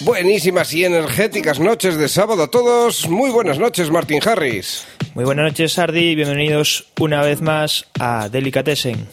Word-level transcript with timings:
Buenísimas 0.00 0.72
y 0.74 0.84
energéticas 0.84 1.58
noches 1.58 1.96
de 1.96 2.08
sábado 2.08 2.44
a 2.44 2.46
todos. 2.48 3.08
Muy 3.08 3.30
buenas 3.30 3.58
noches, 3.58 3.90
Martin 3.90 4.20
Harris. 4.24 4.86
Muy 5.18 5.24
buenas 5.24 5.46
noches, 5.46 5.72
Sardi. 5.72 6.14
Bienvenidos 6.14 6.84
una 7.00 7.22
vez 7.22 7.40
más 7.40 7.86
a 7.98 8.28
Delicatessen. 8.28 9.08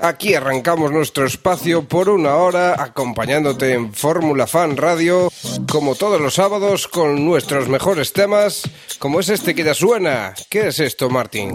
Aquí 0.00 0.34
arrancamos 0.34 0.90
nuestro 0.90 1.26
espacio 1.26 1.86
por 1.86 2.08
una 2.08 2.34
hora 2.34 2.82
acompañándote 2.82 3.72
en 3.72 3.94
Fórmula 3.94 4.48
Fan 4.48 4.76
Radio, 4.76 5.30
como 5.70 5.94
todos 5.94 6.20
los 6.20 6.34
sábados, 6.34 6.88
con 6.88 7.24
nuestros 7.24 7.68
mejores 7.68 8.12
temas, 8.12 8.68
como 8.98 9.20
es 9.20 9.28
este 9.28 9.54
que 9.54 9.62
ya 9.62 9.74
suena. 9.74 10.34
¿Qué 10.50 10.66
es 10.66 10.80
esto, 10.80 11.08
Martin? 11.08 11.54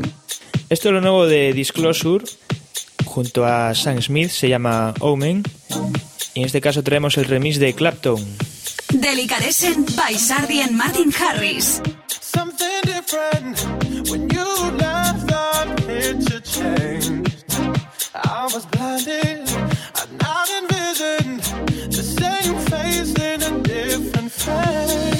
Esto 0.70 0.88
es 0.88 0.93
lo 0.93 1.02
nuevo 1.02 1.27
de 1.27 1.52
Disclosure, 1.52 2.23
junto 3.04 3.43
a 3.43 3.76
Sam 3.76 4.02
Smith, 4.02 4.29
se 4.29 4.48
llama 4.48 4.93
Omen. 5.02 5.43
Y 6.35 6.40
en 6.40 6.45
este 6.45 6.62
caso 6.62 6.84
traemos 6.84 7.18
el 7.18 7.26
remix 7.26 7.59
de 7.59 7.73
Clapton. 7.73 8.26
Delicatessen 8.89 9.85
by 9.95 10.13
Sardi 10.13 10.61
and 10.61 10.77
Martin 10.77 11.11
Harris. 11.11 11.81
Something 12.07 12.81
different 12.84 13.59
when 14.09 14.29
you 14.29 14.71
left. 14.77 14.99
I 18.15 18.49
was 18.54 18.65
blinded, 18.67 19.49
I'd 19.95 20.12
not 20.21 20.49
envisioned 20.49 21.41
the 21.91 22.04
same 22.04 22.57
face 22.70 23.13
in 23.13 23.43
a 23.43 23.62
different 23.62 24.32
face. 24.32 25.18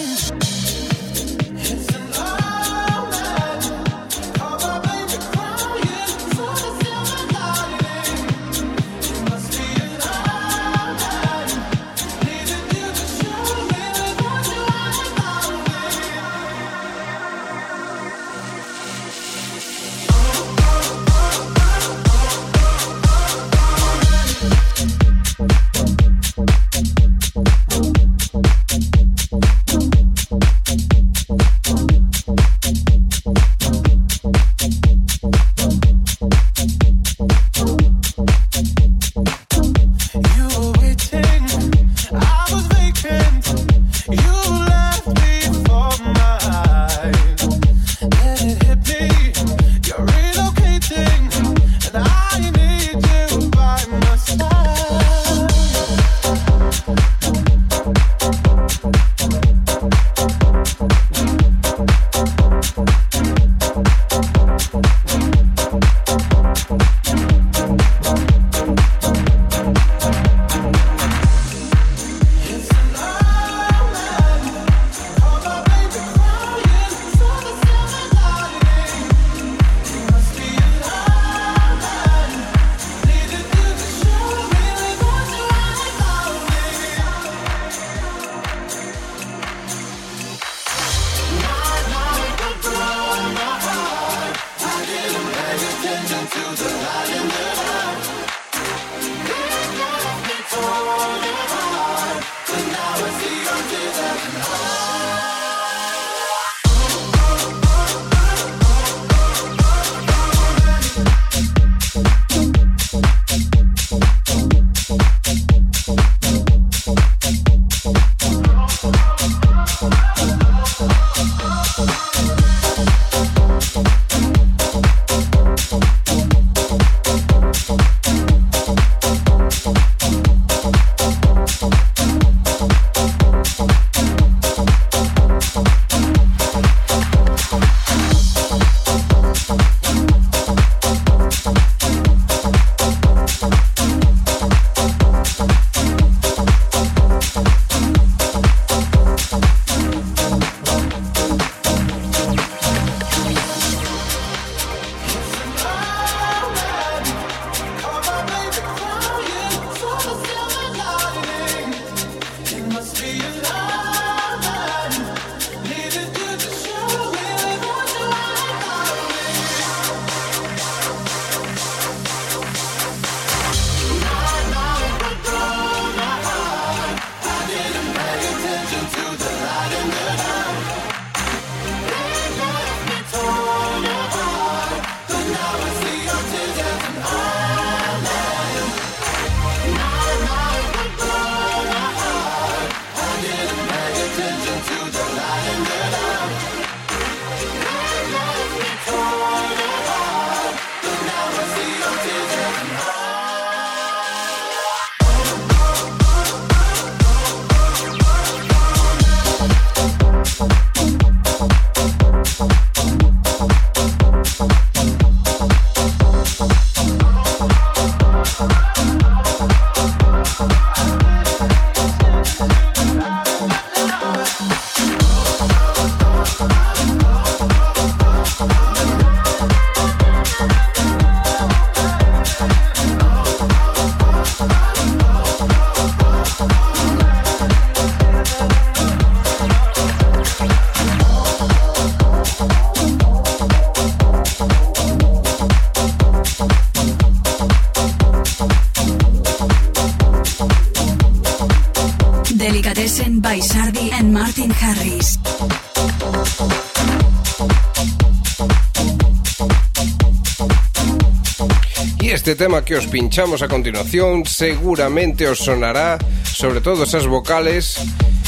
tema 262.40 262.64
que 262.64 262.78
os 262.78 262.88
pinchamos 262.88 263.42
a 263.42 263.50
continuación 263.50 264.24
seguramente 264.24 265.28
os 265.28 265.40
sonará, 265.40 266.00
sobre 266.24 266.62
todo 266.62 266.86
esas 266.86 267.06
vocales 267.06 267.76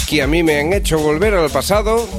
que 0.05 0.21
a 0.21 0.27
mí 0.27 0.43
me 0.43 0.59
han 0.59 0.73
hecho 0.73 0.99
volver 0.99 1.33
al 1.33 1.49
pasado. 1.49 2.09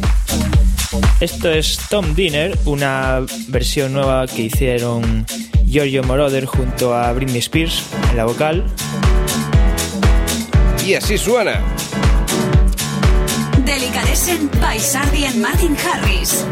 Esto 1.20 1.50
es 1.50 1.78
Tom 1.90 2.14
Dinner, 2.14 2.58
una 2.64 3.20
versión 3.48 3.92
nueva 3.92 4.26
que 4.26 4.48
hicieron 4.48 5.26
Giorgio 5.66 6.02
Moroder 6.02 6.46
junto 6.46 6.94
a 6.94 7.12
Britney 7.12 7.40
Spears 7.40 7.84
en 8.10 8.16
la 8.16 8.24
vocal. 8.24 8.64
Y 10.86 10.94
así 10.94 11.18
suena. 11.18 11.60
Delicatessen 13.66 14.50
by 14.62 14.80
Sardi 14.80 15.26
and 15.26 15.42
Martin 15.42 15.76
Harris. 15.76 16.46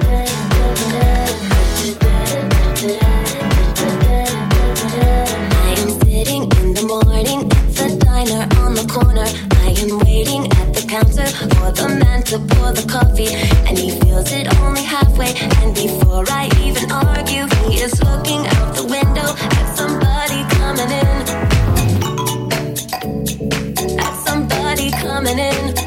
corner. 8.90 9.26
I 9.66 9.70
am 9.78 9.98
waiting 10.00 10.46
at 10.58 10.75
the 10.75 10.84
counter 10.87 11.26
for 11.54 11.70
the 11.70 11.88
man 12.02 12.22
to 12.25 12.38
pour 12.38 12.72
the 12.72 12.84
coffee. 12.90 13.32
And 13.69 13.78
he 13.78 13.90
feels 14.00 14.32
it 14.32 14.52
only 14.58 14.82
halfway. 14.82 15.32
And 15.62 15.75
before 15.75 16.25
I 16.28 16.50
even 16.60 16.90
argue, 16.90 17.46
he 17.69 17.81
is 17.87 17.94
looking 18.02 18.42
out 18.56 18.75
the 18.75 18.84
window 18.84 19.28
at 19.58 19.66
somebody 19.78 20.42
coming 20.58 20.90
in. 21.02 21.19
At 24.00 24.14
somebody 24.26 24.90
coming 24.90 25.38
in. 25.38 25.80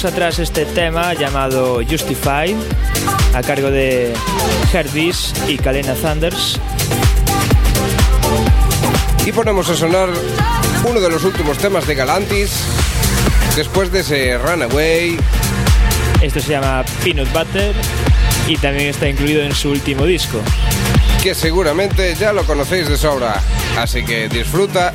Dejamos 0.01 0.17
atrás 0.17 0.39
este 0.39 0.65
tema 0.65 1.13
llamado 1.13 1.79
Justified 1.87 2.55
a 3.35 3.41
cargo 3.43 3.69
de 3.69 4.11
Herdis 4.73 5.31
y 5.47 5.59
Kalena 5.59 5.93
Thunders. 5.93 6.59
Y 9.23 9.31
ponemos 9.31 9.69
a 9.69 9.75
sonar 9.75 10.09
uno 10.89 10.99
de 10.99 11.07
los 11.07 11.23
últimos 11.23 11.59
temas 11.59 11.85
de 11.85 11.93
Galantis. 11.93 12.63
Después 13.55 13.91
de 13.91 13.99
ese 13.99 14.39
Runaway, 14.39 15.19
Esto 16.19 16.39
se 16.39 16.49
llama 16.49 16.83
Peanut 17.03 17.31
Butter 17.31 17.75
y 18.47 18.57
también 18.57 18.87
está 18.87 19.07
incluido 19.07 19.43
en 19.43 19.53
su 19.53 19.69
último 19.69 20.05
disco. 20.05 20.41
que 21.21 21.35
seguramente 21.35 22.15
ya 22.15 22.33
lo 22.33 22.43
conocéis 22.45 22.89
de 22.89 22.97
sobra. 22.97 23.39
Así 23.77 24.03
que 24.03 24.29
disfruta 24.29 24.93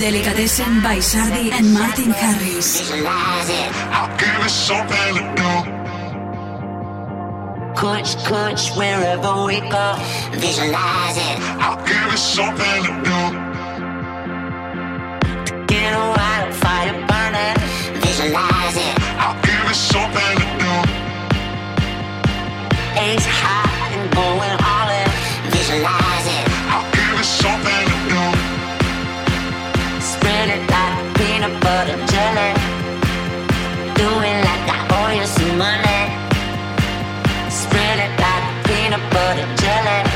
Delicatessen 0.00 0.80
by 0.82 0.98
Sardi 0.98 1.52
and 1.52 1.74
Martin 1.74 2.10
Harris. 2.10 2.90
I'll 2.90 4.08
give 4.16 4.46
it 4.46 4.48
something 4.48 5.14
to 5.16 5.22
do. 5.36 5.52
Coach, 7.76 8.16
coach, 8.24 8.70
wherever 8.78 9.44
we 9.44 9.60
go, 9.60 9.96
visualize 10.32 11.18
it. 11.18 11.36
I'll 11.60 11.76
give 11.84 12.14
it 12.14 12.18
something 12.18 12.82
to 12.86 12.92
do. 13.04 13.20
To 15.44 15.64
Get 15.66 15.92
a 15.92 16.04
wild 16.16 16.54
fire 16.54 16.96
burning, 17.04 17.56
visualize 18.00 18.76
it. 18.80 18.96
I'll 19.20 19.36
give 19.44 19.68
it 19.68 19.76
something 19.76 20.34
to 20.40 20.46
do. 20.64 20.74
Ace 23.04 23.28
high 23.28 23.92
and 23.96 24.10
going 24.14 24.56
all 24.64 24.88
in, 24.88 25.10
visualize 25.52 25.99
peanut 31.60 31.86
butter 31.86 32.06
jelly. 32.06 32.52
Do 33.94 34.08
it 34.28 34.44
like 34.44 34.68
I 34.68 34.78
owe 34.96 35.12
you 35.18 35.26
some 35.26 35.58
money. 35.58 36.00
Spread 37.50 37.98
it 37.98 38.20
like 38.20 38.66
peanut 38.66 39.12
butter 39.12 39.46
jelly. 39.56 40.09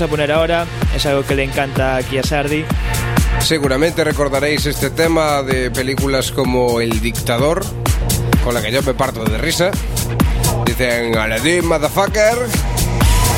Vamos 0.00 0.12
a 0.14 0.16
poner 0.16 0.32
ahora 0.32 0.66
es 0.96 1.04
algo 1.04 1.22
que 1.26 1.34
le 1.34 1.44
encanta 1.44 1.96
aquí 1.96 2.16
a 2.16 2.22
Sardi. 2.22 2.64
Seguramente 3.40 4.02
recordaréis 4.02 4.64
este 4.64 4.88
tema 4.88 5.42
de 5.42 5.70
películas 5.70 6.30
como 6.32 6.80
El 6.80 7.00
Dictador, 7.02 7.62
con 8.42 8.54
la 8.54 8.62
que 8.62 8.72
yo 8.72 8.82
me 8.82 8.94
parto 8.94 9.22
de 9.24 9.36
risa. 9.36 9.70
Dicen 10.64 11.18
Aladdin, 11.18 11.66
motherfucker. 11.66 12.34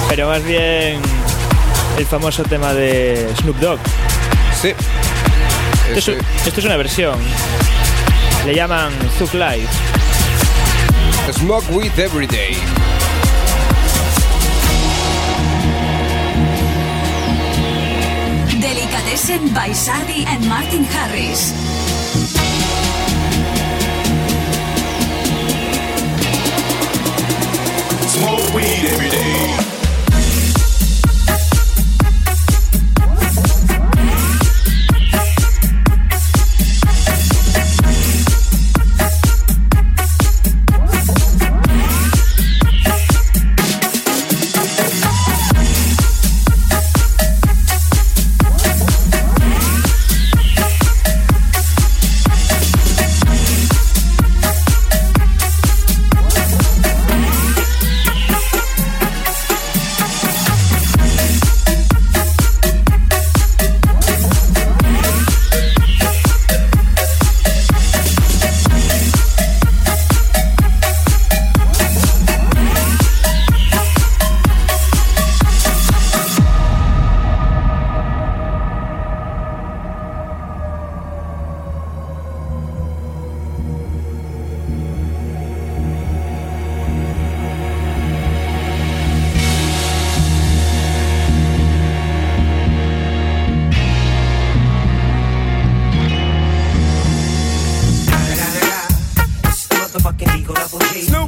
Pero 0.09 0.29
más 0.29 0.45
bien 0.45 1.01
el 1.99 2.07
famoso 2.07 2.45
tema 2.45 2.73
de 2.75 3.29
Snoop 3.41 3.57
Dogg. 3.59 3.81
Sí. 4.61 4.73
Esto, 5.97 6.13
es- 6.13 6.19
esto 6.47 6.61
es 6.61 6.65
una 6.67 6.77
versión. 6.77 7.17
Le 8.47 8.55
llaman 8.55 8.93
Zug 9.19 9.35
Life. 9.35 9.67
Smoke 11.33 11.65
with 11.71 11.99
every 11.99 12.29
Delicatessen 19.13 19.53
by 19.53 19.73
Sardi 19.73 20.25
and 20.27 20.49
Martin 20.49 20.85
Harris. 20.85 21.53
Smoke 28.09 28.55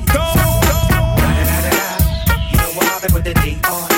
go. 0.07 0.25
You 2.51 2.57
know 2.59 2.75
I 2.87 3.01
been 3.03 3.15
with 3.15 3.25
the 3.25 3.35
D 3.35 3.59
on. 3.69 3.94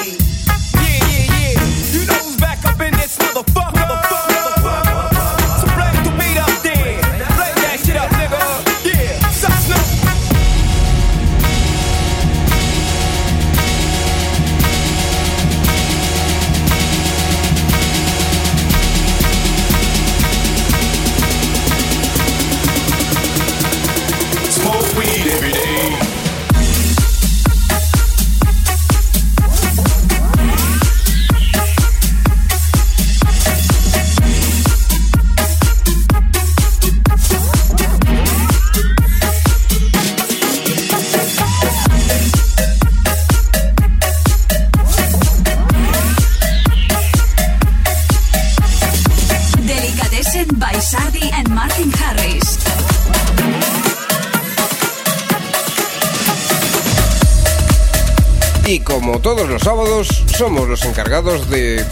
somos 60.37 60.69
los 60.69 60.85
encargados 60.85 61.49
de 61.49 61.83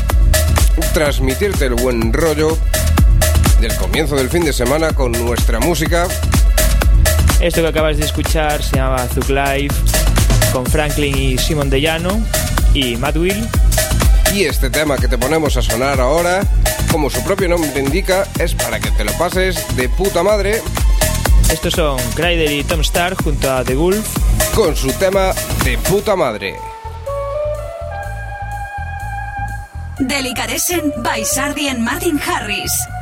transmitirte 0.92 1.64
el 1.64 1.74
buen 1.74 2.12
rollo 2.12 2.58
del 3.58 3.74
comienzo 3.76 4.16
del 4.16 4.28
fin 4.28 4.44
de 4.44 4.52
semana 4.52 4.92
con 4.92 5.12
nuestra 5.12 5.60
música. 5.60 6.06
Esto 7.40 7.62
que 7.62 7.68
acabas 7.68 7.96
de 7.96 8.04
escuchar 8.04 8.62
se 8.62 8.76
llama 8.76 8.98
Zug 9.08 9.30
Life 9.30 9.74
con 10.52 10.66
Franklin 10.66 11.16
y 11.16 11.38
Simon 11.38 11.70
Dellano 11.70 12.20
y 12.74 12.96
Matt 12.96 13.16
Will. 13.16 13.48
Y 14.34 14.44
este 14.44 14.68
tema 14.68 14.98
que 14.98 15.08
te 15.08 15.16
ponemos 15.16 15.56
a 15.56 15.62
sonar 15.62 15.98
ahora, 15.98 16.42
como 16.92 17.08
su 17.08 17.24
propio 17.24 17.48
nombre 17.48 17.80
indica, 17.80 18.28
es 18.38 18.54
para 18.54 18.78
que 18.78 18.90
te 18.90 19.04
lo 19.04 19.12
pases 19.12 19.64
de 19.74 19.88
puta 19.88 20.22
madre. 20.22 20.60
Estos 21.50 21.72
son 21.72 21.98
Kreider 22.14 22.52
y 22.52 22.62
Tom 22.62 22.80
Starr 22.80 23.14
junto 23.14 23.50
a 23.50 23.64
The 23.64 23.74
Wolf 23.74 24.06
con 24.54 24.76
su 24.76 24.92
tema 24.92 25.32
de 25.64 25.78
puta 25.78 26.14
madre. 26.14 26.73
Angélica 30.24 30.46
by 31.02 31.22
Sardi 31.22 31.68
and 31.68 31.84
Martin 31.84 32.16
Harris. 32.16 32.93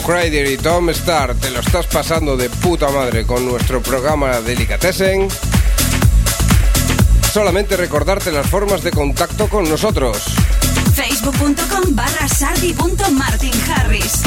como 0.00 0.14
Crider 0.14 0.50
y 0.50 0.56
Tom 0.56 0.90
Star. 0.90 1.34
Te 1.34 1.50
lo 1.50 1.60
estás 1.60 1.86
pasando 1.86 2.36
de 2.36 2.50
puta 2.50 2.88
madre 2.90 3.24
con 3.26 3.46
nuestro 3.46 3.82
programa 3.82 4.40
Delicatessen. 4.40 5.28
Solamente 7.32 7.76
recordarte 7.76 8.30
las 8.32 8.46
formas 8.46 8.82
de 8.82 8.90
contacto 8.90 9.48
con 9.48 9.68
nosotros. 9.68 10.18
Facebook.com 10.94 11.94
barra 11.94 12.28
sardi.martinharris. 12.28 14.22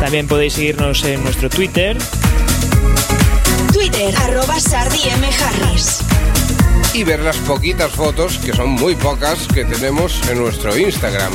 También 0.00 0.26
podéis 0.26 0.54
seguirnos 0.54 1.04
en 1.04 1.22
nuestro 1.22 1.48
Twitter. 1.50 1.96
Twitter 3.72 4.14
arroba 4.16 4.58
sardimharris 4.58 6.00
y 6.94 7.04
ver 7.04 7.20
las 7.20 7.36
poquitas 7.38 7.90
fotos, 7.90 8.38
que 8.38 8.52
son 8.52 8.70
muy 8.70 8.94
pocas, 8.94 9.46
que 9.48 9.64
tenemos 9.64 10.20
en 10.28 10.38
nuestro 10.38 10.76
Instagram. 10.76 11.32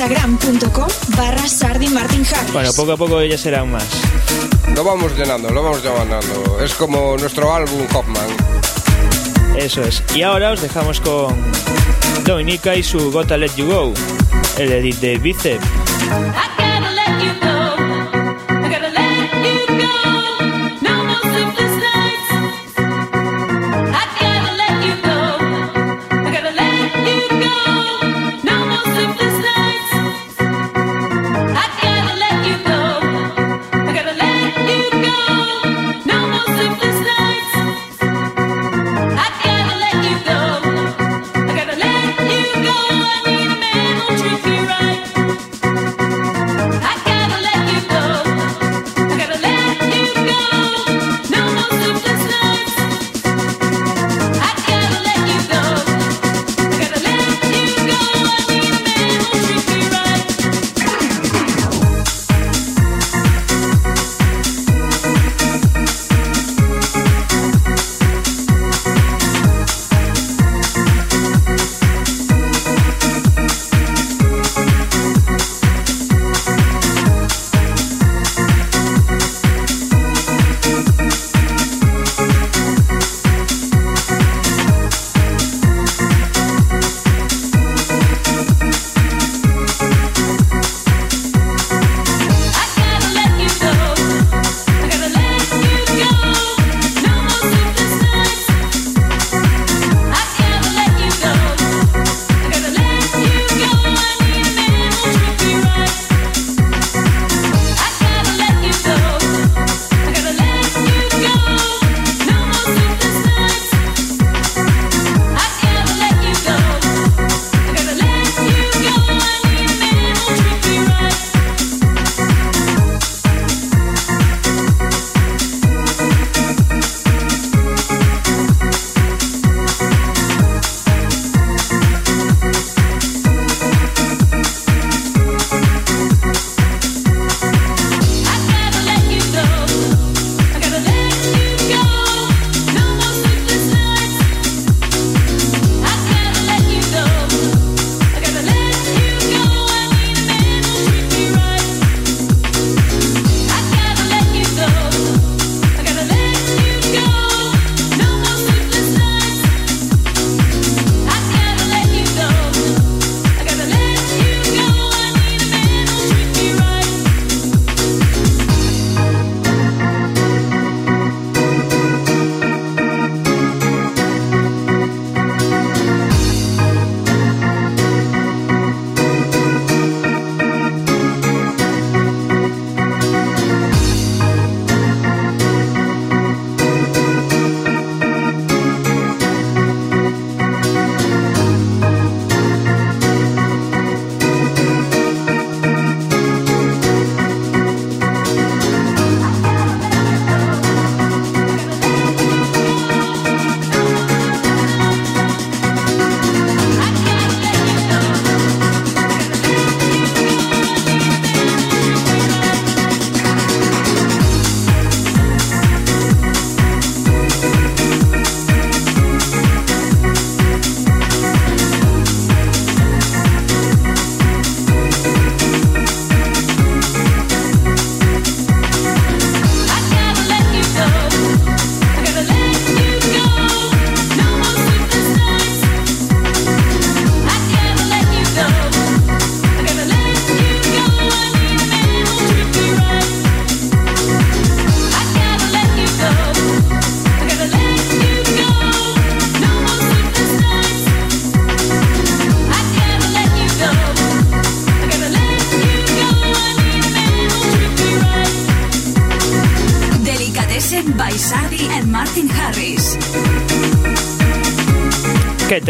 Instagram.com 0.00 0.88
barra 1.14 1.46
Sardi 1.46 1.86
Martin 1.88 2.24
Harris. 2.24 2.52
Bueno, 2.54 2.72
poco 2.72 2.92
a 2.92 2.96
poco 2.96 3.22
ya 3.22 3.36
serán 3.36 3.70
más. 3.70 3.86
Lo 4.74 4.82
vamos 4.82 5.14
llenando, 5.14 5.50
lo 5.50 5.62
vamos 5.62 5.82
llenando. 5.84 6.58
Es 6.64 6.72
como 6.72 7.18
nuestro 7.18 7.52
álbum 7.52 7.86
Hopman. 7.94 8.26
Eso 9.58 9.82
es. 9.82 10.02
Y 10.14 10.22
ahora 10.22 10.52
os 10.52 10.62
dejamos 10.62 11.02
con 11.02 11.36
Dominica 12.24 12.74
y 12.76 12.82
su 12.82 13.12
Gotta 13.12 13.36
Let 13.36 13.50
You 13.56 13.66
Go, 13.66 13.94
el 14.56 14.72
edit 14.72 14.96
de 15.00 15.18
Bicep. 15.18 15.60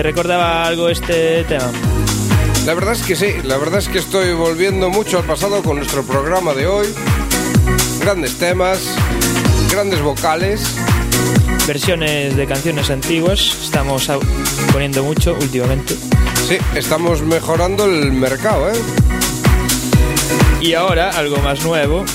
¿Te 0.01 0.05
recordaba 0.05 0.65
algo 0.65 0.89
este 0.89 1.45
tema? 1.45 1.71
La 2.65 2.73
verdad 2.73 2.95
es 2.95 3.03
que 3.03 3.15
sí, 3.15 3.35
la 3.45 3.59
verdad 3.59 3.81
es 3.81 3.89
que 3.89 3.99
estoy 3.99 4.33
volviendo 4.33 4.89
mucho 4.89 5.19
al 5.19 5.25
pasado 5.25 5.63
con 5.63 5.77
nuestro 5.77 6.03
programa 6.05 6.55
de 6.55 6.67
hoy. 6.67 6.87
Grandes 8.01 8.39
temas, 8.39 8.97
grandes 9.71 10.01
vocales. 10.01 10.75
versiones 11.67 12.35
de 12.35 12.47
canciones 12.47 12.89
antiguas 12.89 13.59
estamos 13.63 14.11
poniendo 14.73 15.05
mucho 15.05 15.37
últimamente. 15.39 15.95
Sí, 16.49 16.57
estamos 16.75 17.21
mejorando 17.21 17.85
el 17.85 18.11
mercado, 18.11 18.71
¿eh? 18.71 18.79
Y 20.63 20.73
ahora 20.73 21.11
algo 21.11 21.37
más 21.43 21.63
nuevo 21.63 22.07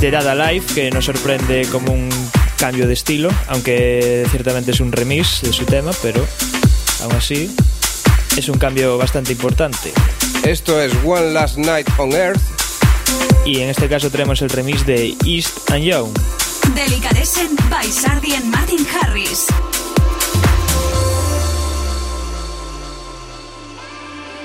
de 0.00 0.10
Dada 0.12 0.36
Life 0.36 0.72
que 0.72 0.90
nos 0.92 1.06
sorprende 1.06 1.66
como 1.72 1.92
un 1.92 2.10
cambio 2.58 2.86
de 2.86 2.94
estilo, 2.94 3.30
aunque 3.48 4.24
ciertamente 4.30 4.70
es 4.70 4.78
un 4.78 4.92
remix 4.92 5.42
de 5.42 5.52
su 5.52 5.64
tema, 5.64 5.90
pero 6.00 6.24
aún 7.00 7.12
así 7.12 7.54
es 8.36 8.48
un 8.48 8.58
cambio 8.58 8.96
bastante 8.98 9.32
importante. 9.32 9.92
Esto 10.44 10.80
es 10.80 10.92
One 11.04 11.32
Last 11.32 11.56
Night 11.56 11.88
on 11.98 12.12
Earth. 12.12 12.40
Y 13.44 13.60
en 13.62 13.68
este 13.70 13.88
caso 13.88 14.10
tenemos 14.10 14.40
el 14.42 14.50
remix 14.50 14.86
de 14.86 15.16
East 15.24 15.70
and 15.70 15.82
Young. 15.82 16.12
Delicatessen 16.74 17.56
by 17.68 17.90
Sardi 17.90 18.34
and 18.34 18.44
Martin 18.44 18.84
Harris. 18.86 19.46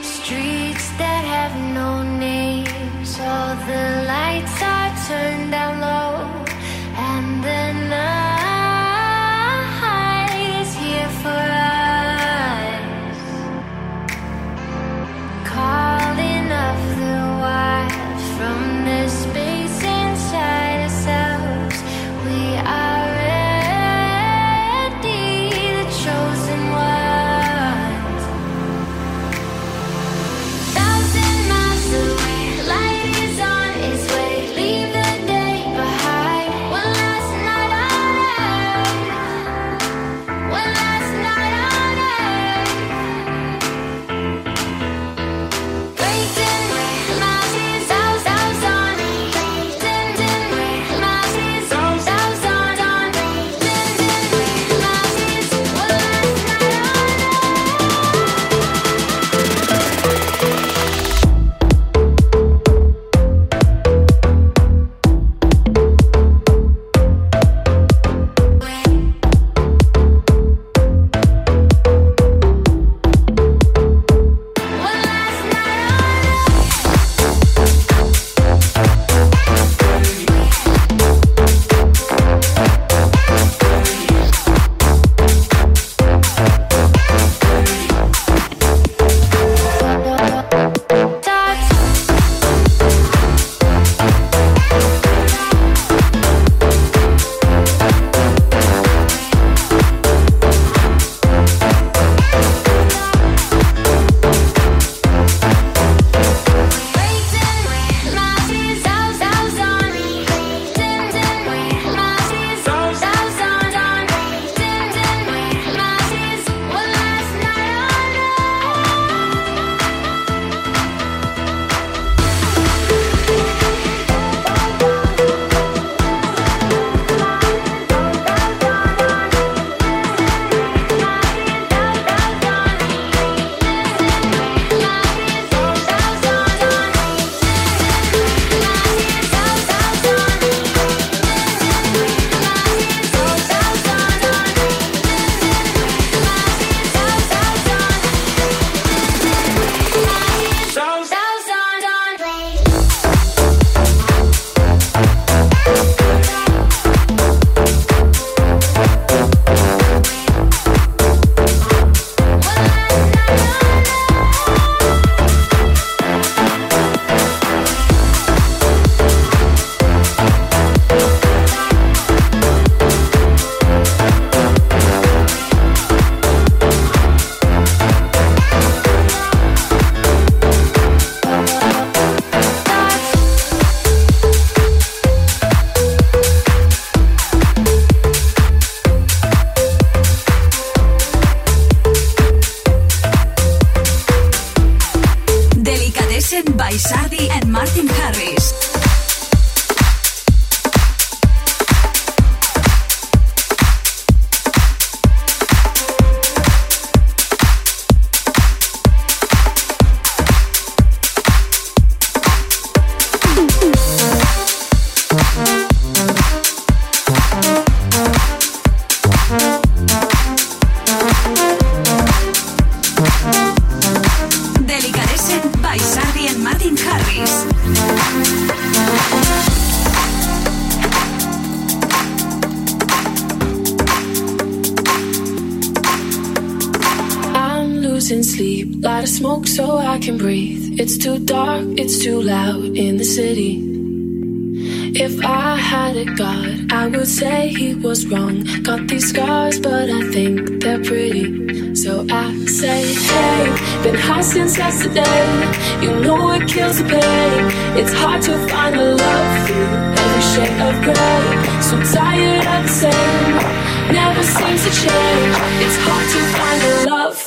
Streets 0.02 0.90
that 0.98 1.26
have 1.26 1.56
no 1.74 2.02
names, 2.02 3.20
all 3.20 3.56
the 3.68 4.06
lights 4.08 4.62
are 4.64 4.92
turned 5.08 5.52
down 5.52 5.82
low, 5.82 6.26
and 6.98 7.44
the 7.44 7.74
night 7.90 8.24
is 10.62 10.74
here 10.76 11.10
for 11.22 11.30
us. 11.30 11.83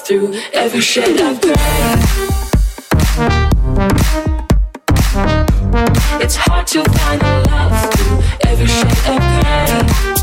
Through 0.07 0.33
every 0.53 0.81
shade 0.81 1.21
of 1.21 1.41
gray. 1.41 1.53
It's 6.23 6.37
hard 6.37 6.69
to 6.69 6.85
find 6.85 7.21
the 7.21 7.51
love 7.51 7.95
through 7.95 8.49
every 8.49 8.69
shade 8.69 9.09
of 9.09 9.19
gray. 9.19 10.16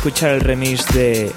Escuchar 0.00 0.30
el 0.30 0.40
remix 0.40 0.86
de 0.94 1.30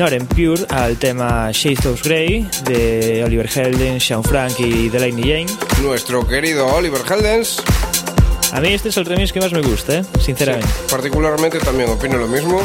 Noren 0.00 0.26
Pure 0.26 0.66
al 0.70 0.96
tema 0.96 1.52
Shades 1.52 1.86
of 1.86 2.02
Grey 2.02 2.44
de 2.64 3.22
Oliver 3.24 3.48
Helden, 3.48 4.00
Sean 4.00 4.24
Frank 4.24 4.58
y 4.58 4.88
Delaney 4.88 5.22
Jane. 5.22 5.46
Nuestro 5.80 6.26
querido 6.26 6.66
Oliver 6.66 7.02
Heldens. 7.08 7.62
A 8.52 8.60
mí 8.60 8.72
este 8.72 8.88
es 8.88 8.96
el 8.96 9.06
remix 9.06 9.32
que 9.32 9.38
más 9.38 9.52
me 9.52 9.62
gusta, 9.62 9.98
¿eh? 9.98 10.04
sinceramente. 10.20 10.68
Particularmente 10.90 11.60
también 11.60 11.88
opino 11.88 12.18
lo 12.18 12.26
mismo. 12.26 12.60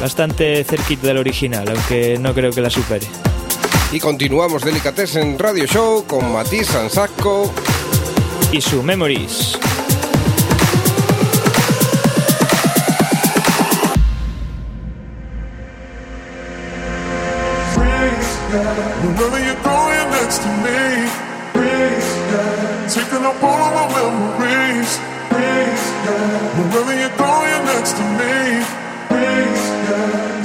Bastante 0.00 0.64
cerquita 0.64 1.08
del 1.08 1.18
original, 1.18 1.68
aunque 1.68 2.16
no 2.18 2.32
creo 2.32 2.52
que 2.52 2.62
la 2.62 2.70
supere. 2.70 3.06
Y 3.92 4.00
continuamos 4.00 4.62
Delicatessen 4.62 5.38
Radio 5.38 5.66
Show 5.66 6.06
con 6.06 6.32
Matisse 6.32 6.72
Sansacco. 6.72 7.52
Y 8.50 8.62
su 8.62 8.82
Memories. 8.82 9.58
Whenever 19.02 19.40
you're 19.44 19.62
going 19.62 20.10
next 20.10 20.38
to 20.40 20.48
me, 20.64 20.80
taking 22.88 23.24
up 23.24 23.42
all 23.42 23.60
of 23.60 23.72
my 23.76 23.84
memories. 23.92 24.90
Whenever 26.56 26.94
you're 26.96 27.16
going 27.18 27.64
next 27.66 27.92
to 27.92 28.04
me, 28.18 28.64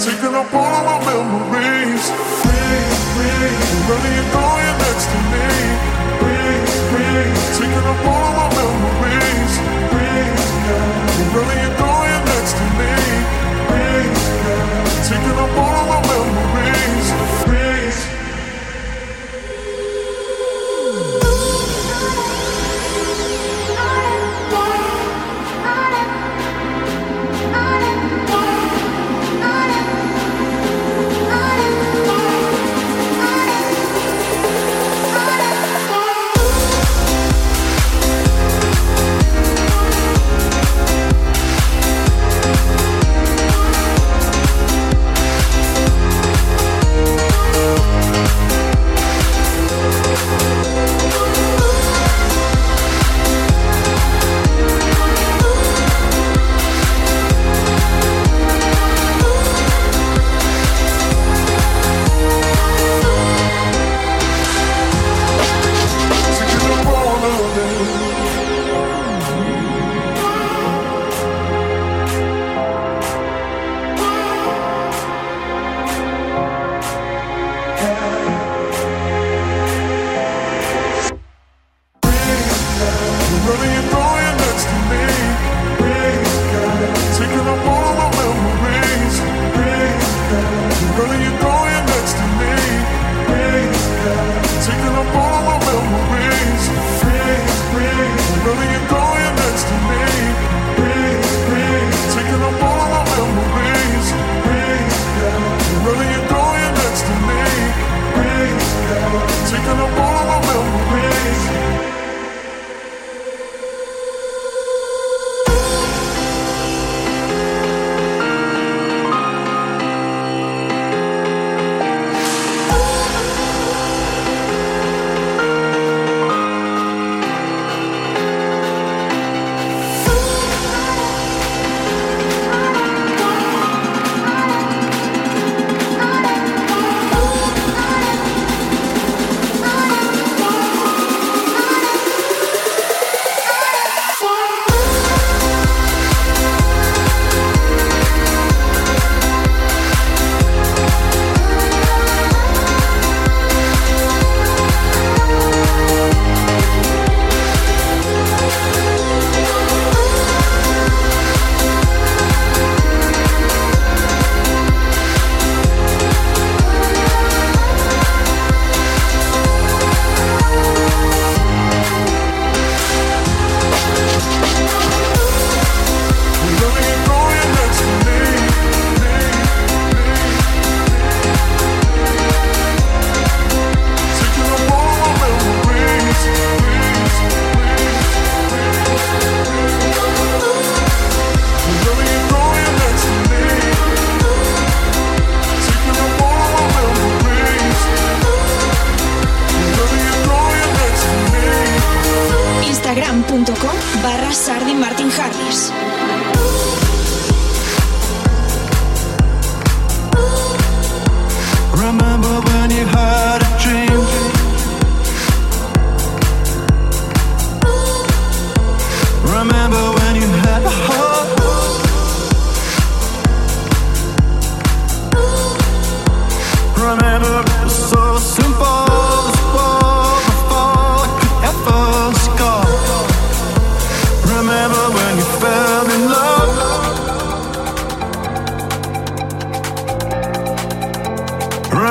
taking 0.04 0.36
up 0.36 0.54
all 0.54 0.74
of 0.80 0.84
my 0.84 0.98
memories. 1.08 2.06
Whenever 3.88 4.12
you're 4.18 4.32
going 4.36 4.76
next 4.84 5.08
to 5.12 5.20
me, 5.32 5.48
taking 7.56 7.88
up 7.92 8.04
all 8.06 8.24
of 8.28 8.34
my 8.36 8.48
memories. 8.60 9.54
Whenever 9.96 10.91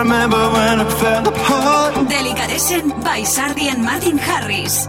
Remember 0.01 0.45
when 0.57 0.81
it 0.81 0.93
fell 0.99 1.29
apart? 1.29 2.09
Delicatessen 2.09 2.89
by 3.03 3.23
Sardi 3.23 3.69
and 3.69 3.85
Martin 3.85 4.17
Harris. 4.17 4.87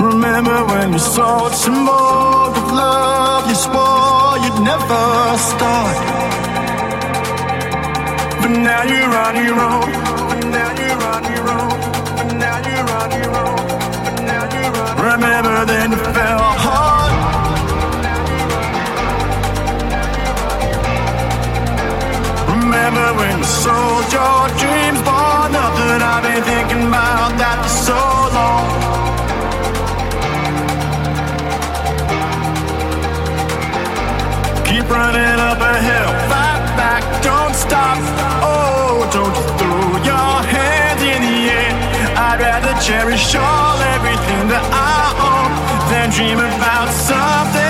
Remember 0.00 0.64
when 0.72 0.94
you 0.94 0.98
saw 0.98 1.46
a 1.48 1.52
symbol 1.52 1.92
of 1.92 2.72
love 2.72 3.48
you 3.50 3.54
swore 3.54 4.38
you'd 4.44 4.60
never 4.64 5.04
start? 5.50 5.96
But 8.40 8.52
now 8.68 8.82
you're 8.92 9.14
on 9.24 9.34
your 9.44 9.60
own. 9.60 9.90
But 10.30 10.40
now 10.56 10.70
you're 10.80 11.04
on 11.12 11.22
your 11.34 11.46
own. 11.58 11.78
But 12.16 12.30
now 12.44 12.58
you're 12.66 12.90
on 12.98 13.10
your 13.12 13.28
own. 13.28 13.33
Sold 23.64 24.04
your 24.12 24.44
dreams 24.60 25.00
for 25.08 25.48
nothing? 25.48 26.00
I've 26.12 26.22
been 26.22 26.42
thinking 26.44 26.84
about 26.92 27.32
that 27.40 27.56
for 27.64 27.74
so 27.88 28.00
long. 28.36 28.66
Keep 34.68 34.86
running 34.96 35.38
up 35.48 35.60
a 35.72 35.74
hill, 35.88 36.10
fight 36.30 36.64
back, 36.80 37.02
don't 37.24 37.56
stop. 37.64 37.96
Oh, 38.44 39.08
don't 39.16 39.34
you 39.38 39.46
throw 39.58 39.88
your 40.12 40.34
hands 40.54 41.02
in 41.12 41.20
the 41.28 41.38
air. 41.60 41.72
I'd 42.26 42.40
rather 42.46 42.74
cherish 42.86 43.34
all 43.34 43.78
everything 43.96 44.42
that 44.52 44.66
I 44.92 45.04
own 45.32 45.50
than 45.88 46.06
dream 46.12 46.38
about 46.38 46.88
something 46.92 47.63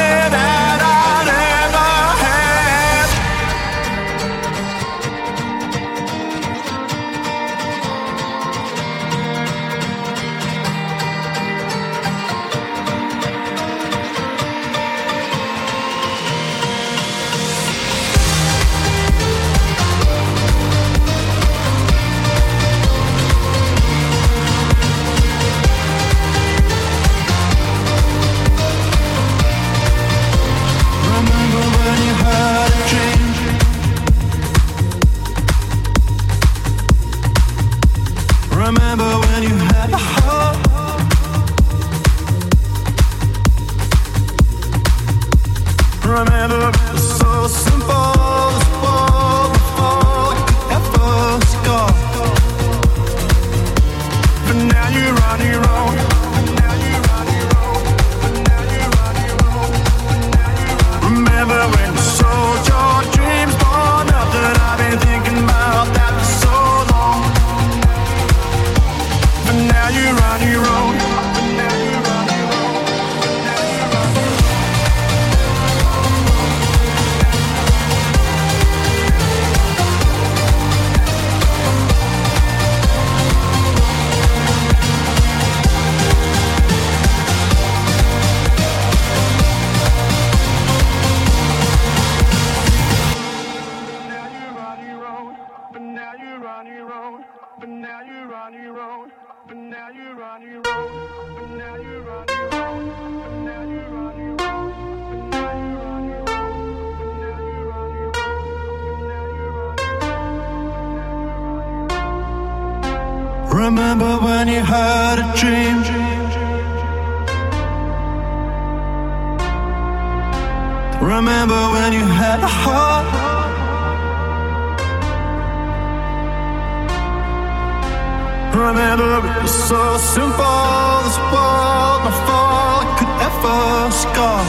so 129.74 129.98
simple, 129.98 131.02
this 131.04 131.18
world 131.34 132.00
before 132.06 132.74
it 132.84 132.90
could 132.98 133.12
ever 133.26 133.90
scar. 134.02 134.42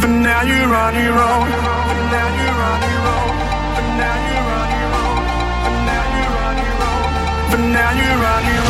But 0.00 0.12
now 0.26 0.42
you're 0.50 0.74
on 0.84 0.94
your 1.04 1.18
own. 1.30 1.48
But 1.88 2.00
now 2.14 2.28
you're 2.40 2.62
on 2.70 2.80
your 2.92 3.04
own. 3.14 3.34
But 3.74 3.86
now 4.00 4.16
you're 4.28 4.50
on 4.60 4.70
your 4.80 4.92
own. 5.02 5.22
But 7.50 7.62
now 7.74 7.90
you're 7.98 8.24
on 8.34 8.44
your 8.46 8.62
own. 8.62 8.67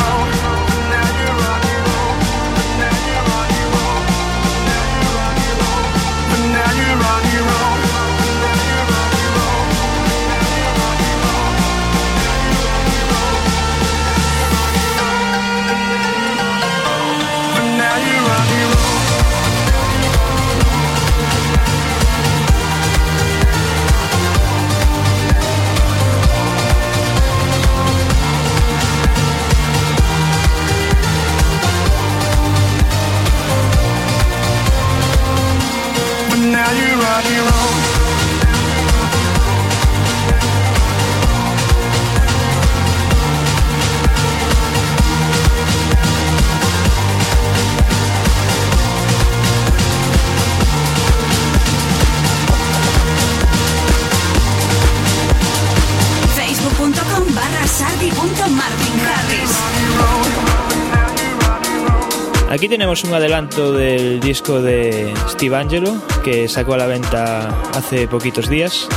Tenemos 62.88 63.04
un 63.04 63.12
adelanto 63.12 63.72
del 63.72 64.18
disco 64.18 64.62
de 64.62 65.12
Steve 65.28 65.54
Angelo 65.54 65.94
que 66.24 66.48
sacó 66.48 66.72
a 66.72 66.78
la 66.78 66.86
venta 66.86 67.48
hace 67.74 68.08
poquitos 68.08 68.48
días. 68.48 68.88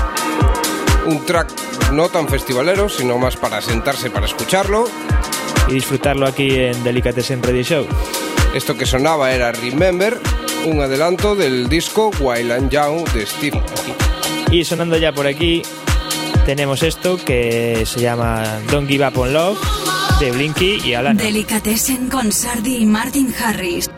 Un 1.06 1.26
track 1.26 1.52
no 1.92 2.08
tan 2.08 2.30
festivalero, 2.30 2.88
sino 2.88 3.18
más 3.18 3.36
para 3.36 3.62
sentarse 3.62 4.10
para 4.10 4.28
escucharlo. 4.28 4.86
Y 5.68 5.74
disfrutarlo 5.74 6.26
aquí 6.26 6.56
en 6.56 6.82
Delicatessen 6.86 7.44
Radio 7.44 7.64
Show. 7.64 7.86
Esto 8.56 8.78
que 8.78 8.86
sonaba 8.86 9.34
era 9.34 9.52
Remember, 9.52 10.18
un 10.68 10.80
adelanto 10.80 11.36
del 11.36 11.68
disco 11.68 12.12
Wild 12.18 12.54
and 12.54 12.70
Young 12.70 13.04
de 13.10 13.26
Steve. 13.26 13.62
Y 14.52 14.64
sonando 14.64 14.96
ya 14.96 15.12
por 15.12 15.28
aquí 15.28 15.64
tenemos 16.46 16.82
esto 16.82 17.18
que 17.18 17.86
se 17.86 18.00
llama 18.00 18.62
Don't 18.72 18.88
Give 18.88 19.06
Up 19.06 19.18
on 19.18 19.34
Love 19.34 19.91
de. 20.22 21.18
Delicatessen 21.18 22.08
con 22.08 22.32
Sardi 22.32 22.78
y 22.78 22.86
Martin 22.86 23.34
Harris. 23.44 23.90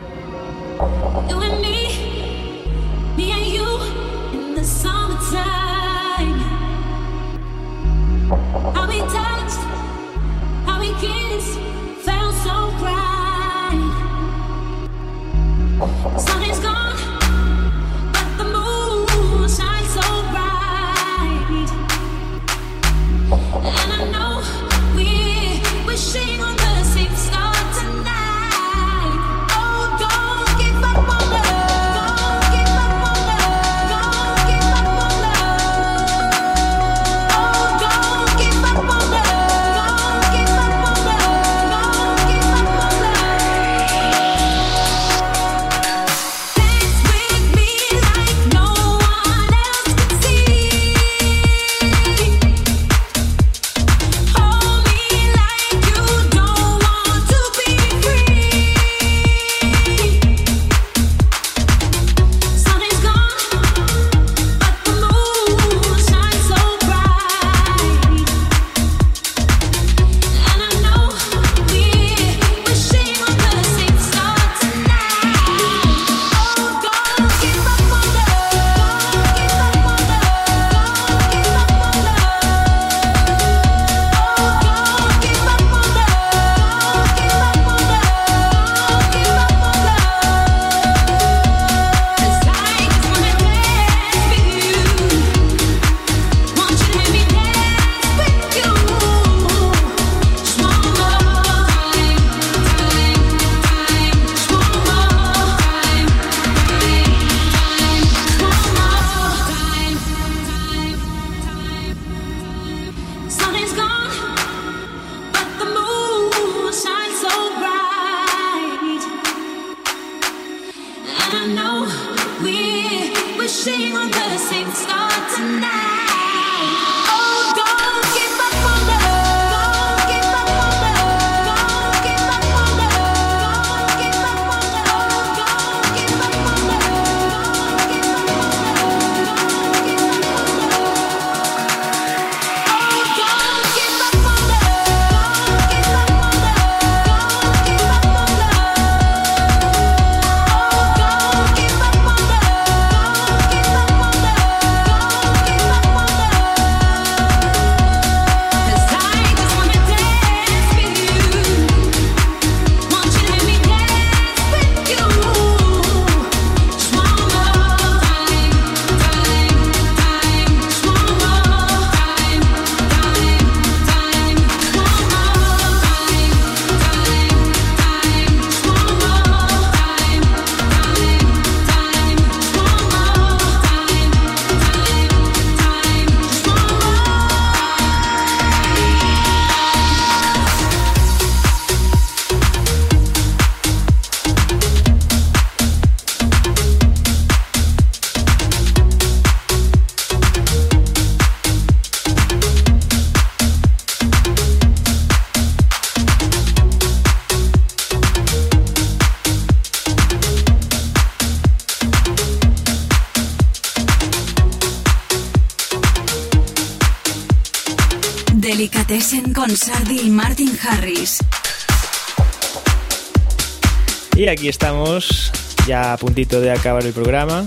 Y 224.23 224.29
aquí 224.29 224.47
estamos, 224.47 225.33
ya 225.67 225.91
a 225.91 225.97
puntito 225.97 226.39
de 226.39 226.49
acabar 226.49 226.85
el 226.85 226.93
programa. 226.93 227.45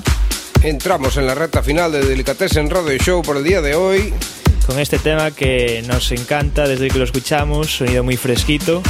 Entramos 0.62 1.16
en 1.16 1.26
la 1.26 1.34
recta 1.34 1.62
final 1.62 1.90
de 1.90 2.04
Delicatessen 2.04 2.68
Radio 2.68 2.98
Show 2.98 3.22
por 3.22 3.38
el 3.38 3.44
día 3.44 3.62
de 3.62 3.74
hoy. 3.74 4.12
Con 4.66 4.78
este 4.78 4.98
tema 4.98 5.30
que 5.30 5.82
nos 5.86 6.12
encanta 6.12 6.68
desde 6.68 6.88
que 6.88 6.98
lo 6.98 7.04
escuchamos, 7.04 7.74
sonido 7.78 8.04
muy 8.04 8.18
fresquito. 8.18 8.82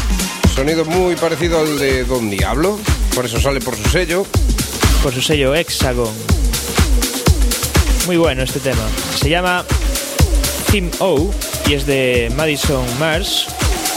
Sonido 0.52 0.84
muy 0.84 1.14
parecido 1.14 1.60
al 1.60 1.78
de 1.78 2.02
Don 2.02 2.28
Diablo, 2.28 2.76
por 3.14 3.24
eso 3.24 3.40
sale 3.40 3.60
por 3.60 3.76
su 3.76 3.88
sello. 3.88 4.26
Por 5.04 5.14
su 5.14 5.22
sello 5.22 5.54
Hexagon. 5.54 6.12
Muy 8.06 8.16
bueno 8.16 8.42
este 8.42 8.58
tema. 8.58 8.82
Se 9.14 9.30
llama 9.30 9.64
Team 10.72 10.90
O 10.98 11.30
y 11.68 11.74
es 11.74 11.86
de 11.86 12.32
Madison 12.36 12.84
Mars, 12.98 13.46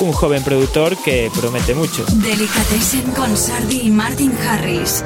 un 0.02 0.14
joven 0.14 0.44
productor 0.44 0.98
que 0.98 1.32
promete 1.40 1.74
mucho. 1.76 2.06
Delicatessen 2.08 3.12
con 3.12 3.36
Sardi 3.36 3.82
y 3.82 3.90
Martin 3.92 4.34
Harris. 4.48 5.04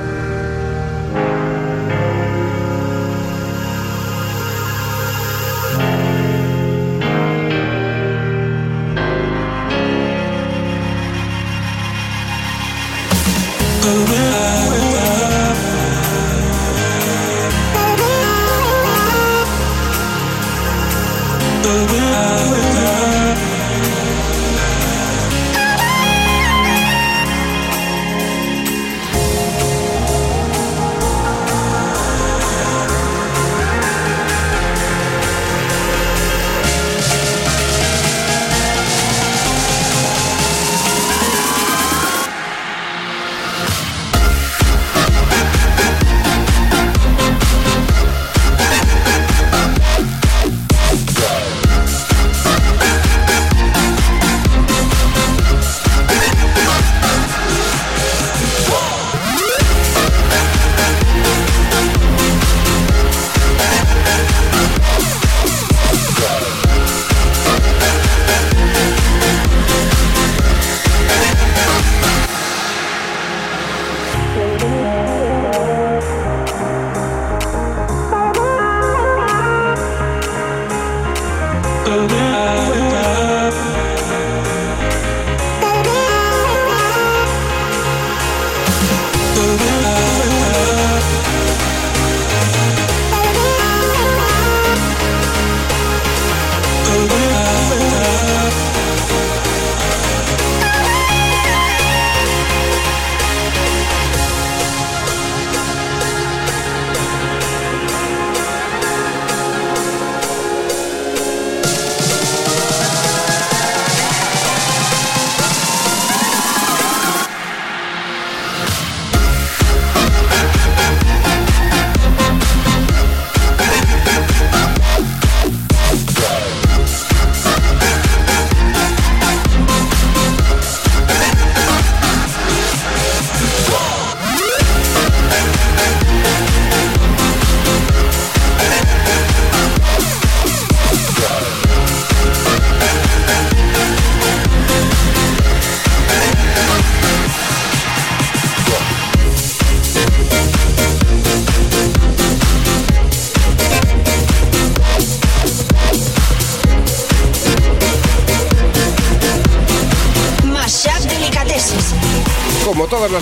Mashup 13.93 14.92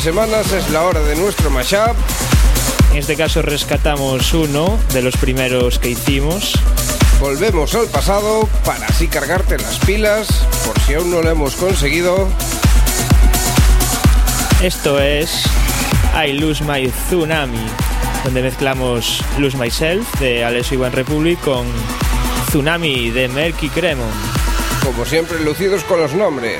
Semanas 0.01 0.51
es 0.51 0.67
la 0.71 0.81
hora 0.81 0.99
de 1.01 1.15
nuestro 1.15 1.51
mashup. 1.51 1.95
En 2.91 2.97
este 2.97 3.15
caso 3.15 3.43
rescatamos 3.43 4.33
uno 4.33 4.79
de 4.93 5.03
los 5.03 5.15
primeros 5.15 5.77
que 5.77 5.89
hicimos. 5.89 6.59
Volvemos 7.19 7.75
al 7.75 7.85
pasado 7.85 8.49
para 8.65 8.87
así 8.87 9.07
cargarte 9.07 9.59
las 9.59 9.77
pilas 9.77 10.27
por 10.65 10.79
si 10.81 10.95
aún 10.95 11.11
no 11.11 11.21
lo 11.21 11.29
hemos 11.29 11.55
conseguido. 11.55 12.27
Esto 14.63 14.99
es 14.99 15.43
I 16.27 16.33
Lose 16.33 16.63
My 16.63 16.87
Tsunami, 16.87 17.67
donde 18.23 18.41
mezclamos 18.41 19.23
Lose 19.37 19.55
Myself 19.55 20.19
de 20.19 20.43
Alessio 20.43 20.81
One 20.81 20.89
Republic 20.89 21.39
con 21.41 21.67
Tsunami 22.47 23.11
de 23.11 23.27
Merky 23.27 23.69
Cremon. 23.69 24.09
Como 24.83 25.05
siempre 25.05 25.39
lucidos 25.41 25.83
con 25.83 25.99
los 25.99 26.13
nombres. 26.13 26.59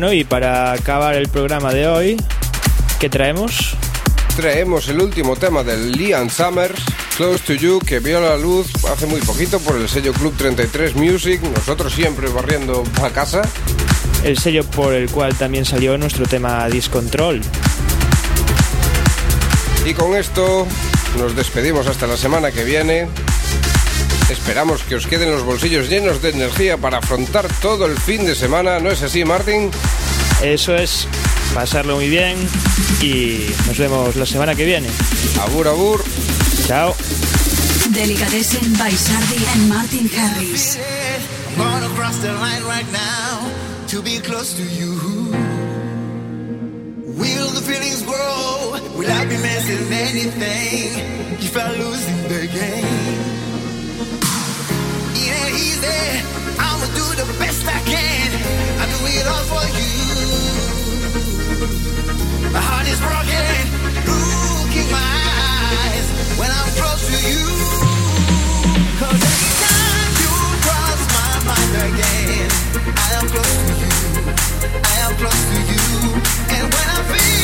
Bueno, 0.00 0.12
y 0.12 0.22
para 0.22 0.70
acabar 0.70 1.16
el 1.16 1.26
programa 1.26 1.74
de 1.74 1.88
hoy, 1.88 2.16
¿qué 3.00 3.08
traemos? 3.08 3.74
Traemos 4.36 4.86
el 4.86 5.00
último 5.00 5.34
tema 5.34 5.64
del 5.64 5.90
Liam 5.90 6.30
Summers, 6.30 6.80
Close 7.16 7.42
to 7.44 7.54
You, 7.54 7.80
que 7.80 7.98
vio 7.98 8.20
la 8.20 8.36
luz 8.36 8.68
hace 8.84 9.06
muy 9.06 9.20
poquito 9.20 9.58
por 9.58 9.74
el 9.74 9.88
sello 9.88 10.12
Club 10.12 10.36
33 10.36 10.94
Music, 10.94 11.42
nosotros 11.42 11.92
siempre 11.92 12.28
barriendo 12.28 12.84
a 13.02 13.10
casa. 13.10 13.42
El 14.22 14.38
sello 14.38 14.62
por 14.62 14.94
el 14.94 15.10
cual 15.10 15.34
también 15.34 15.64
salió 15.64 15.98
nuestro 15.98 16.26
tema 16.26 16.68
Discontrol. 16.68 17.40
Y 19.84 19.94
con 19.94 20.14
esto 20.14 20.64
nos 21.18 21.34
despedimos 21.34 21.88
hasta 21.88 22.06
la 22.06 22.16
semana 22.16 22.52
que 22.52 22.62
viene. 22.62 23.08
Esperamos 24.30 24.82
que 24.82 24.94
os 24.94 25.06
queden 25.06 25.32
los 25.32 25.42
bolsillos 25.42 25.88
llenos 25.88 26.22
de 26.22 26.30
energía 26.30 26.76
para 26.76 26.98
afrontar 26.98 27.48
todo 27.62 27.86
el 27.86 27.98
fin 27.98 28.26
de 28.26 28.36
semana, 28.36 28.78
¿no 28.78 28.90
es 28.90 29.02
así, 29.02 29.24
Martín? 29.24 29.70
Eso 30.42 30.76
es, 30.76 31.08
pasarlo 31.52 31.96
muy 31.96 32.08
bien 32.08 32.36
y 33.02 33.40
nos 33.66 33.76
vemos 33.76 34.14
la 34.14 34.24
semana 34.24 34.54
que 34.54 34.64
viene. 34.64 34.88
Abur, 35.40 35.66
abur. 35.66 36.04
Chao. 36.66 36.94
Delicatessen 37.90 38.72
by 38.78 38.90
Sardi 38.90 39.44
and 39.54 39.68
Martin 39.68 40.08
Harris. 40.08 40.78
I'm 41.56 41.58
gonna 41.58 41.88
cross 41.96 42.18
the 42.18 42.32
line 42.32 42.62
right 42.64 42.86
now 42.92 43.50
to 43.88 44.00
be 44.00 44.20
close 44.20 44.54
to 44.54 44.62
you. 44.62 44.94
Will 47.18 47.50
the 47.50 47.62
feelings 47.62 48.02
grow? 48.02 48.78
Will 48.96 49.10
I 49.10 49.24
be 49.24 49.36
missing 49.38 49.92
anything 49.92 51.38
if 51.40 51.56
I 51.56 51.72
lose 51.72 52.06
in 52.06 52.22
the 52.28 52.46
game? 52.46 53.28
It 55.16 55.32
ain't 55.34 55.56
easy. 55.58 56.22
I'ma 56.60 56.86
do 56.94 57.06
the 57.16 57.26
best 57.40 57.66
I 57.66 57.80
can. 57.90 58.30
I 58.78 58.86
do 58.86 58.98
it 59.18 59.26
all 59.26 59.44
for 59.50 59.66
you. 59.78 60.07
My 61.68 62.60
heart 62.60 62.86
is 62.88 62.98
broken. 63.00 63.54
My 64.90 64.96
eyes 64.96 66.06
when 66.38 66.50
I'm 66.50 66.70
close 66.80 67.04
to 67.12 67.18
you. 67.28 67.44
Cause 69.00 69.20
anytime 69.32 70.12
you 70.22 70.32
cross 70.64 71.00
my 71.18 71.32
mind 71.48 71.72
again, 71.88 72.48
I 72.96 73.08
am 73.18 73.26
close 73.28 73.56
to 73.68 73.74
you. 73.84 73.92
I 74.80 74.94
am 75.04 75.12
close 75.20 75.44
to 75.52 75.60
you. 75.72 75.84
And 76.56 76.64
when 76.72 76.88
I 76.88 77.00
feel 77.10 77.37